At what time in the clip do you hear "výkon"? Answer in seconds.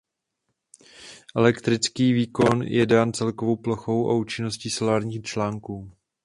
2.13-2.63